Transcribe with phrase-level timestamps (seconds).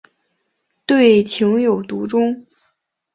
[0.87, 2.47] 对情有独钟。